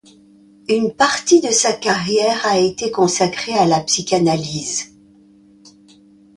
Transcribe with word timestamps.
Une 0.67 0.95
partie 0.95 1.41
de 1.41 1.51
sa 1.51 1.73
carrière 1.73 2.43
a 2.47 2.57
été 2.57 2.89
consacrée 2.89 3.53
à 3.53 3.67
la 3.67 3.81
psychanalyse. 3.81 4.95